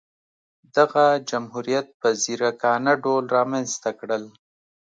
[0.77, 4.23] دغه جمهوریت په ځیرکانه ډول رامنځته کړل.